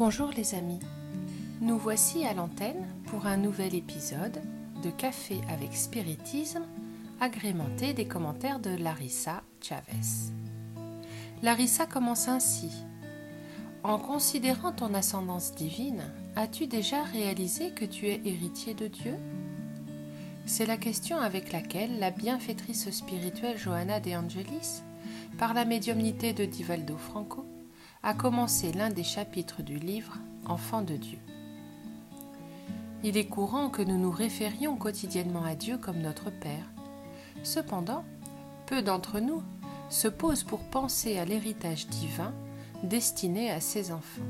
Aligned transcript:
Bonjour 0.00 0.30
les 0.34 0.54
amis, 0.54 0.80
nous 1.60 1.76
voici 1.76 2.24
à 2.24 2.32
l'antenne 2.32 2.88
pour 3.08 3.26
un 3.26 3.36
nouvel 3.36 3.74
épisode 3.74 4.40
de 4.82 4.88
Café 4.88 5.42
avec 5.50 5.76
Spiritisme, 5.76 6.62
agrémenté 7.20 7.92
des 7.92 8.06
commentaires 8.06 8.60
de 8.60 8.70
Larissa 8.70 9.42
Chavez. 9.60 10.32
Larissa 11.42 11.84
commence 11.84 12.28
ainsi. 12.28 12.70
En 13.82 13.98
considérant 13.98 14.72
ton 14.72 14.94
ascendance 14.94 15.54
divine, 15.54 16.10
as-tu 16.34 16.66
déjà 16.66 17.02
réalisé 17.02 17.72
que 17.72 17.84
tu 17.84 18.06
es 18.06 18.22
héritier 18.24 18.72
de 18.72 18.86
Dieu? 18.86 19.16
C'est 20.46 20.64
la 20.64 20.78
question 20.78 21.18
avec 21.18 21.52
laquelle 21.52 21.98
la 21.98 22.10
bienfaitrice 22.10 22.88
spirituelle 22.88 23.58
Johanna 23.58 24.00
De 24.00 24.12
Angelis, 24.12 24.80
par 25.36 25.52
la 25.52 25.66
médiumnité 25.66 26.32
de 26.32 26.46
Divaldo 26.46 26.96
Franco, 26.96 27.44
a 28.02 28.14
commencé 28.14 28.72
l'un 28.72 28.88
des 28.88 29.04
chapitres 29.04 29.62
du 29.62 29.78
livre 29.78 30.16
Enfant 30.46 30.80
de 30.80 30.96
Dieu. 30.96 31.18
Il 33.04 33.16
est 33.16 33.26
courant 33.26 33.68
que 33.68 33.82
nous 33.82 33.98
nous 33.98 34.10
référions 34.10 34.76
quotidiennement 34.76 35.44
à 35.44 35.54
Dieu 35.54 35.76
comme 35.76 35.98
notre 35.98 36.30
Père. 36.30 36.64
Cependant, 37.42 38.04
peu 38.66 38.82
d'entre 38.82 39.20
nous 39.20 39.42
se 39.90 40.08
posent 40.08 40.44
pour 40.44 40.60
penser 40.60 41.18
à 41.18 41.24
l'héritage 41.24 41.88
divin 41.88 42.32
destiné 42.82 43.50
à 43.50 43.60
ses 43.60 43.92
enfants. 43.92 44.22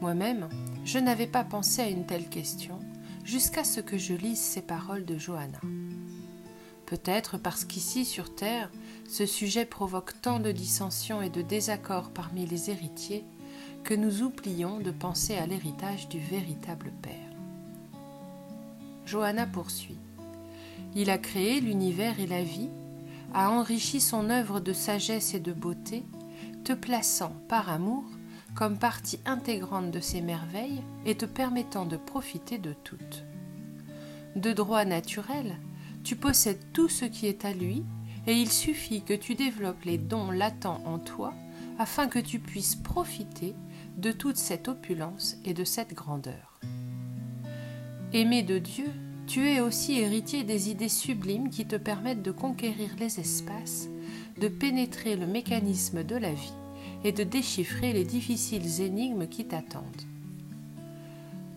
Moi-même, 0.00 0.48
je 0.84 0.98
n'avais 0.98 1.26
pas 1.26 1.44
pensé 1.44 1.82
à 1.82 1.88
une 1.88 2.06
telle 2.06 2.28
question 2.28 2.78
jusqu'à 3.24 3.64
ce 3.64 3.80
que 3.80 3.98
je 3.98 4.14
lise 4.14 4.40
ces 4.40 4.62
paroles 4.62 5.04
de 5.04 5.18
Johanna. 5.18 5.60
Peut-être 6.86 7.38
parce 7.38 7.64
qu'ici 7.64 8.04
sur 8.04 8.34
Terre, 8.34 8.70
ce 9.08 9.26
sujet 9.26 9.64
provoque 9.64 10.20
tant 10.22 10.40
de 10.40 10.50
dissensions 10.50 11.22
et 11.22 11.30
de 11.30 11.42
désaccords 11.42 12.10
parmi 12.10 12.46
les 12.46 12.70
héritiers 12.70 13.24
que 13.84 13.94
nous 13.94 14.22
oublions 14.22 14.80
de 14.80 14.90
penser 14.90 15.36
à 15.36 15.46
l'héritage 15.46 16.08
du 16.08 16.18
véritable 16.18 16.90
Père. 17.02 17.12
Johanna 19.04 19.46
poursuit. 19.46 19.98
Il 20.94 21.10
a 21.10 21.18
créé 21.18 21.60
l'univers 21.60 22.18
et 22.18 22.26
la 22.26 22.42
vie, 22.42 22.70
a 23.34 23.50
enrichi 23.50 24.00
son 24.00 24.30
œuvre 24.30 24.60
de 24.60 24.72
sagesse 24.72 25.34
et 25.34 25.40
de 25.40 25.52
beauté, 25.52 26.04
te 26.64 26.72
plaçant 26.72 27.32
par 27.48 27.68
amour 27.68 28.04
comme 28.54 28.78
partie 28.78 29.20
intégrante 29.26 29.90
de 29.90 30.00
ses 30.00 30.20
merveilles 30.20 30.82
et 31.04 31.16
te 31.16 31.26
permettant 31.26 31.84
de 31.84 31.96
profiter 31.96 32.58
de 32.58 32.72
toutes. 32.84 33.24
De 34.36 34.52
droit 34.52 34.84
naturel, 34.84 35.56
tu 36.04 36.16
possèdes 36.16 36.72
tout 36.72 36.88
ce 36.88 37.04
qui 37.04 37.26
est 37.26 37.44
à 37.44 37.52
lui 37.52 37.84
et 38.26 38.34
il 38.34 38.50
suffit 38.50 39.02
que 39.02 39.14
tu 39.14 39.34
développes 39.34 39.84
les 39.84 39.98
dons 39.98 40.30
latents 40.30 40.80
en 40.84 40.98
toi 40.98 41.34
afin 41.78 42.06
que 42.06 42.18
tu 42.18 42.38
puisses 42.38 42.76
profiter 42.76 43.54
de 43.98 44.12
toute 44.12 44.36
cette 44.36 44.68
opulence 44.68 45.36
et 45.44 45.54
de 45.54 45.64
cette 45.64 45.94
grandeur. 45.94 46.60
Aimé 48.12 48.42
de 48.42 48.58
Dieu, 48.58 48.90
tu 49.26 49.48
es 49.48 49.60
aussi 49.60 49.98
héritier 49.98 50.44
des 50.44 50.70
idées 50.70 50.88
sublimes 50.88 51.50
qui 51.50 51.66
te 51.66 51.76
permettent 51.76 52.22
de 52.22 52.30
conquérir 52.30 52.90
les 52.98 53.18
espaces, 53.18 53.88
de 54.38 54.48
pénétrer 54.48 55.16
le 55.16 55.26
mécanisme 55.26 56.04
de 56.04 56.16
la 56.16 56.32
vie 56.32 56.52
et 57.04 57.12
de 57.12 57.24
déchiffrer 57.24 57.92
les 57.92 58.04
difficiles 58.04 58.80
énigmes 58.80 59.26
qui 59.26 59.46
t'attendent. 59.46 60.02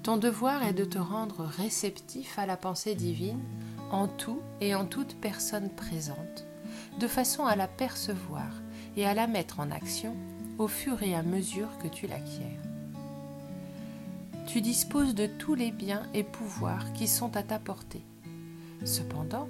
Ton 0.04 0.18
devoir 0.18 0.64
est 0.64 0.74
de 0.74 0.86
te 0.86 0.98
rendre 0.98 1.44
réceptif 1.44 2.40
à 2.40 2.46
la 2.46 2.56
pensée 2.56 2.96
divine 2.96 3.42
en 3.92 4.08
tout 4.08 4.40
et 4.62 4.74
en 4.74 4.86
toute 4.86 5.16
personne 5.16 5.70
présente, 5.70 6.47
de 7.00 7.08
façon 7.08 7.46
à 7.46 7.56
la 7.56 7.68
percevoir 7.68 8.50
et 8.96 9.06
à 9.06 9.14
la 9.14 9.28
mettre 9.28 9.60
en 9.60 9.72
action 9.72 10.16
au 10.58 10.68
fur 10.68 11.04
et 11.04 11.16
à 11.16 11.24
mesure 11.24 11.78
que 11.82 11.88
tu 11.88 12.08
l'acquiers. 12.08 12.60
Tu 14.48 14.62
disposes 14.62 15.14
de 15.14 15.28
tous 15.28 15.56
les 15.56 15.72
biens 15.72 16.04
et 16.14 16.24
pouvoirs 16.24 16.94
qui 16.94 17.08
sont 17.08 17.36
à 17.36 17.44
ta 17.44 17.60
portée. 17.60 18.06
Cependant, 18.86 19.48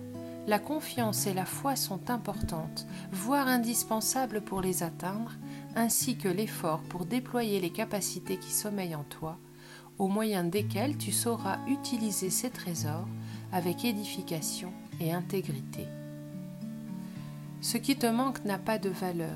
la 0.47 0.59
confiance 0.59 1.27
et 1.27 1.33
la 1.33 1.45
foi 1.45 1.75
sont 1.75 2.09
importantes, 2.09 2.87
voire 3.11 3.47
indispensables 3.47 4.41
pour 4.41 4.61
les 4.61 4.81
atteindre, 4.81 5.33
ainsi 5.75 6.17
que 6.17 6.29
l'effort 6.29 6.81
pour 6.89 7.05
déployer 7.05 7.59
les 7.59 7.69
capacités 7.69 8.37
qui 8.37 8.51
sommeillent 8.51 8.95
en 8.95 9.03
toi, 9.03 9.37
au 9.99 10.07
moyen 10.07 10.43
desquelles 10.43 10.97
tu 10.97 11.11
sauras 11.11 11.59
utiliser 11.67 12.29
ces 12.29 12.49
trésors 12.49 13.07
avec 13.51 13.85
édification 13.85 14.71
et 14.99 15.13
intégrité. 15.13 15.85
Ce 17.61 17.77
qui 17.77 17.95
te 17.95 18.05
manque 18.05 18.45
n'a 18.45 18.59
pas 18.59 18.77
de 18.77 18.89
valeur, 18.89 19.35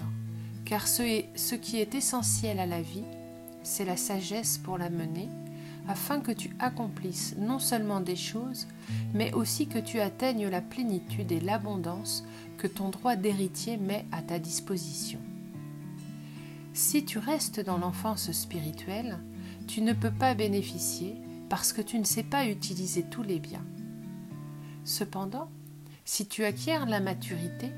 car 0.66 0.88
ce, 0.88 1.56
qui 1.56 1.80
est 1.80 1.96
essentiel 1.96 2.60
à 2.60 2.66
la 2.66 2.82
vie, 2.82 3.04
c'est 3.64 3.86
la 3.86 3.98
sagesse 3.98 4.58
pour 4.60 4.78
la 4.78 4.90
mener, 4.90 5.28
afin 5.88 6.20
que 6.20 6.32
tu 6.32 6.56
accomplisses 6.60 7.36
non 7.38 7.58
seulement 7.58 8.00
des 8.00 8.16
choses, 8.16 8.68
mais 9.14 9.34
aussi 9.34 9.68
que 9.68 9.80
tu 9.80 10.00
atteignes 10.00 10.48
la 10.48 10.62
plénitude 10.62 11.32
et 11.32 11.40
l'abondance 11.40 12.24
que 12.58 12.68
ton 12.68 12.90
droit 12.90 13.16
d'héritier 13.16 13.78
met 13.78 14.06
à 14.12 14.22
ta 14.22 14.38
disposition. 14.38 15.20
Si 16.74 17.04
tu 17.04 17.18
restes 17.18 17.60
dans 17.60 17.80
l'enfance 17.80 18.32
spirituelle, 18.32 19.20
tu 19.68 19.82
ne 19.82 19.94
peux 19.94 20.12
pas 20.12 20.36
bénéficier 20.36 21.16
parce 21.50 21.74
que 21.74 21.82
tu 21.82 21.98
ne 22.00 22.06
sais 22.06 22.24
pas 22.24 22.46
utiliser 22.46 23.04
tous 23.04 23.24
les 23.24 23.40
biens. 23.40 23.66
Cependant, 24.86 25.50
si 26.06 26.28
tu 26.28 26.46
acquiers 26.46 26.80
la 26.88 27.00
maturité, 27.00 27.72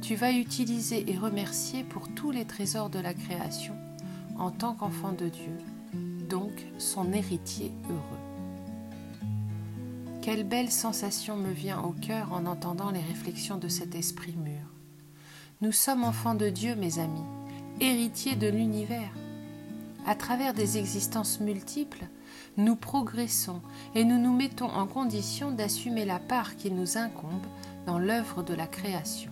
tu 0.00 0.14
vas 0.14 0.32
utiliser 0.32 1.10
et 1.10 1.16
remercier 1.16 1.84
pour 1.84 2.08
tous 2.08 2.30
les 2.30 2.44
trésors 2.44 2.90
de 2.90 2.98
la 2.98 3.14
création 3.14 3.74
en 4.38 4.50
tant 4.50 4.74
qu'enfant 4.74 5.12
de 5.12 5.28
Dieu, 5.28 5.58
donc 6.28 6.52
son 6.78 7.12
héritier 7.12 7.72
heureux. 7.90 8.28
Quelle 10.22 10.44
belle 10.44 10.70
sensation 10.70 11.36
me 11.36 11.50
vient 11.50 11.80
au 11.80 11.92
cœur 11.92 12.32
en 12.32 12.46
entendant 12.46 12.90
les 12.90 13.00
réflexions 13.00 13.56
de 13.56 13.68
cet 13.68 13.94
esprit 13.94 14.36
mûr. 14.36 14.60
Nous 15.60 15.72
sommes 15.72 16.04
enfants 16.04 16.34
de 16.34 16.50
Dieu, 16.50 16.76
mes 16.76 16.98
amis, 16.98 17.24
héritiers 17.80 18.36
de 18.36 18.48
l'univers. 18.48 19.10
À 20.06 20.14
travers 20.14 20.54
des 20.54 20.78
existences 20.78 21.40
multiples, 21.40 22.06
nous 22.56 22.76
progressons 22.76 23.60
et 23.94 24.04
nous 24.04 24.18
nous 24.18 24.34
mettons 24.34 24.70
en 24.70 24.86
condition 24.86 25.50
d'assumer 25.50 26.04
la 26.04 26.18
part 26.18 26.56
qui 26.56 26.70
nous 26.70 26.98
incombe 26.98 27.46
dans 27.86 27.98
l'œuvre 27.98 28.42
de 28.42 28.54
la 28.54 28.66
création. 28.66 29.30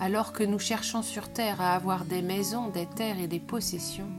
Alors 0.00 0.32
que 0.32 0.44
nous 0.44 0.58
cherchons 0.58 1.02
sur 1.02 1.32
terre 1.32 1.60
à 1.60 1.74
avoir 1.74 2.04
des 2.04 2.22
maisons, 2.22 2.68
des 2.68 2.86
terres 2.86 3.20
et 3.20 3.26
des 3.26 3.40
possessions, 3.40 4.10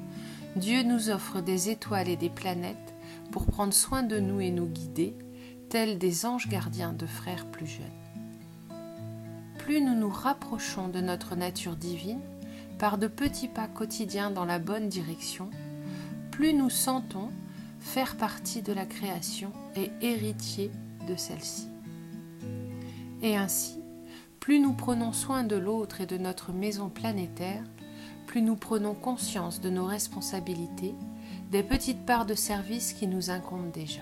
Dieu 0.56 0.84
nous 0.84 1.10
offre 1.10 1.40
des 1.42 1.70
étoiles 1.70 2.10
et 2.10 2.18
des 2.18 2.30
planètes 2.30 2.94
pour 3.32 3.46
prendre 3.46 3.74
soin 3.74 4.04
de 4.04 4.20
nous 4.20 4.42
et 4.42 4.52
nous 4.52 4.66
guider, 4.66 5.16
tels 5.70 5.98
des 5.98 6.26
anges 6.26 6.50
gardiens 6.50 6.94
de 6.94 7.06
frères 7.06 7.46
plus 7.46 7.68
jeunes. 7.68 7.86
Plus 9.60 9.82
nous 9.82 9.96
nous 9.96 10.10
rapprochons 10.10 10.90
de 10.90 11.00
notre 11.00 11.36
nature 11.36 11.76
divine, 11.76 12.22
par 12.78 12.98
de 12.98 13.08
petits 13.08 13.48
pas 13.48 13.68
quotidiens 13.68 14.32
dans 14.32 14.46
la 14.46 14.60
bonne 14.60 14.90
direction, 14.90 15.50
plus 16.32 16.54
nous 16.54 16.70
sentons 16.70 17.30
faire 17.80 18.18
partie 18.18 18.62
de 18.62 18.74
la 18.74 18.86
création 18.86 19.52
et 19.76 19.92
héritier 20.02 20.72
de 21.08 21.16
celle-ci. 21.16 21.68
Et 23.22 23.38
ainsi, 23.38 23.79
plus 24.50 24.60
nous 24.60 24.74
prenons 24.74 25.14
soin 25.14 25.44
de 25.44 25.56
l'autre 25.56 26.02
et 26.02 26.08
de 26.08 26.18
notre 26.18 26.54
maison 26.54 26.90
planétaire, 26.90 27.62
plus 28.26 28.42
nous 28.42 28.56
prenons 28.56 28.96
conscience 28.96 29.62
de 29.62 29.70
nos 29.70 29.86
responsabilités, 29.86 30.96
des 31.52 31.62
petites 31.62 32.04
parts 32.04 32.26
de 32.26 32.34
service 32.34 32.94
qui 32.94 33.06
nous 33.06 33.30
incombent 33.30 33.70
déjà. 33.70 34.02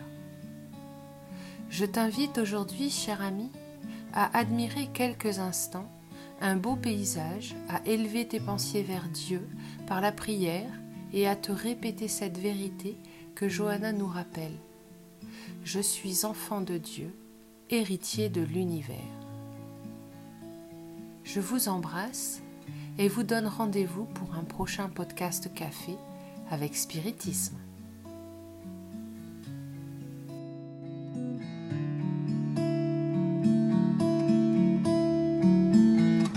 Je 1.69 1.83
t'invite 1.83 2.37
aujourd'hui, 2.37 2.89
cher 2.89 3.21
ami, 3.21 3.51
à 4.13 4.37
admirer 4.37 4.87
quelques 4.93 5.39
instants 5.39 5.91
un 6.39 6.55
beau 6.55 6.77
paysage, 6.77 7.53
à 7.67 7.85
élever 7.85 8.25
tes 8.25 8.39
pensées 8.39 8.83
vers 8.83 9.09
Dieu 9.09 9.45
par 9.85 9.99
la 9.99 10.13
prière 10.13 10.71
et 11.11 11.27
à 11.27 11.35
te 11.35 11.51
répéter 11.51 12.07
cette 12.07 12.37
vérité 12.37 12.95
que 13.35 13.49
Johanna 13.49 13.91
nous 13.91 14.07
rappelle. 14.07 14.55
Je 15.65 15.81
suis 15.81 16.23
enfant 16.23 16.61
de 16.61 16.77
Dieu, 16.77 17.13
héritier 17.69 18.29
de 18.29 18.39
l'univers. 18.39 19.26
Je 21.27 21.41
vous 21.41 21.67
embrasse 21.67 22.41
et 22.97 23.09
vous 23.09 23.23
donne 23.23 23.47
rendez-vous 23.47 24.05
pour 24.05 24.33
un 24.35 24.45
prochain 24.45 24.87
podcast 24.87 25.53
café 25.53 25.97
avec 26.49 26.73
spiritisme. 26.73 27.57